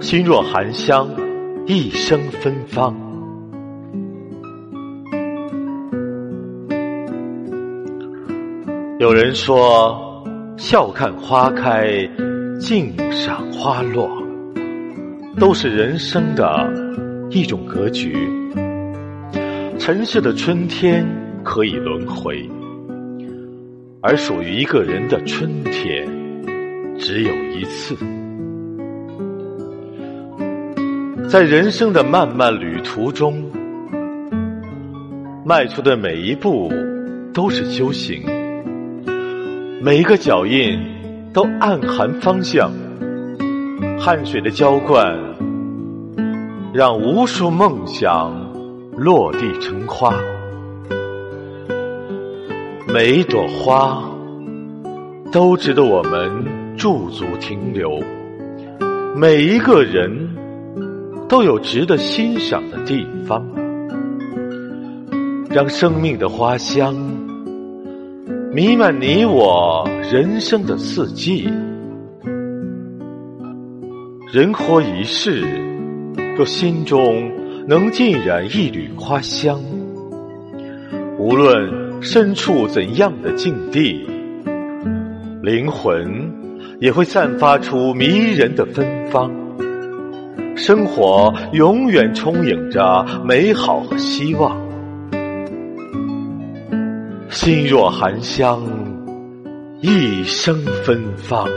[0.00, 1.08] 心若含香，
[1.66, 2.96] 一生芬芳。
[8.98, 10.24] 有人说，
[10.56, 12.08] 笑看花开，
[12.58, 14.10] 静赏花落，
[15.38, 16.72] 都是人生的
[17.28, 18.16] 一种格局。
[19.78, 21.06] 尘世的春天
[21.44, 22.48] 可以轮回，
[24.00, 26.08] 而属于一个人的春天
[26.98, 27.94] 只有一次。
[31.30, 33.52] 在人生的漫漫旅途中，
[35.46, 36.68] 迈出的每一步
[37.32, 38.24] 都是修行，
[39.80, 40.76] 每一个脚印
[41.32, 42.72] 都暗含方向。
[43.96, 45.16] 汗水的浇灌，
[46.74, 48.34] 让无数梦想
[48.96, 50.12] 落地成花。
[52.92, 54.02] 每一朵花
[55.30, 56.44] 都值得我们
[56.76, 58.02] 驻足停留，
[59.14, 60.39] 每一个人。
[61.30, 63.46] 都有值得欣赏的地方，
[65.48, 66.92] 让生命的花香
[68.52, 71.48] 弥漫你我人生的四季。
[74.32, 75.44] 人活一世，
[76.36, 77.30] 若心中
[77.68, 79.60] 能浸染一缕花香，
[81.16, 84.04] 无论身处怎样的境地，
[85.44, 86.32] 灵魂
[86.80, 89.30] 也会散发出迷人的芬芳。
[90.70, 94.56] 生活永远充盈着美好和希望，
[97.28, 98.62] 心若含香，
[99.80, 100.54] 一生
[100.84, 101.48] 芬芳。